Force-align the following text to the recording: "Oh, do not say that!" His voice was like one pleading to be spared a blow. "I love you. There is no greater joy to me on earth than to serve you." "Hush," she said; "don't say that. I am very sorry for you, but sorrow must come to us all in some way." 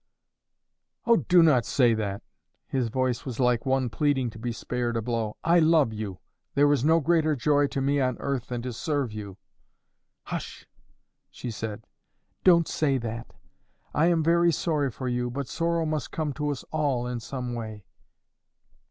"Oh, 1.05 1.17
do 1.17 1.43
not 1.43 1.63
say 1.63 1.93
that!" 1.93 2.23
His 2.65 2.87
voice 2.89 3.23
was 3.23 3.39
like 3.39 3.67
one 3.67 3.87
pleading 3.91 4.31
to 4.31 4.39
be 4.39 4.51
spared 4.51 4.97
a 4.97 5.01
blow. 5.03 5.37
"I 5.43 5.59
love 5.59 5.93
you. 5.93 6.17
There 6.55 6.73
is 6.73 6.83
no 6.83 6.99
greater 6.99 7.35
joy 7.35 7.67
to 7.67 7.81
me 7.81 7.99
on 8.01 8.17
earth 8.17 8.47
than 8.47 8.63
to 8.63 8.73
serve 8.73 9.11
you." 9.11 9.37
"Hush," 10.23 10.65
she 11.29 11.51
said; 11.51 11.85
"don't 12.43 12.67
say 12.67 12.97
that. 12.97 13.31
I 13.93 14.07
am 14.07 14.23
very 14.23 14.51
sorry 14.51 14.89
for 14.89 15.07
you, 15.07 15.29
but 15.29 15.47
sorrow 15.47 15.85
must 15.85 16.09
come 16.11 16.33
to 16.33 16.49
us 16.49 16.63
all 16.71 17.05
in 17.05 17.19
some 17.19 17.53
way." 17.53 17.85